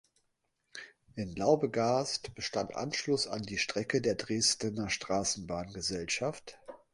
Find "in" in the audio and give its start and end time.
1.15-1.35